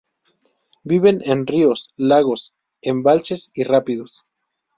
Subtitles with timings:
[0.81, 4.23] Vive en ríos, lagos, embalses y rápidos.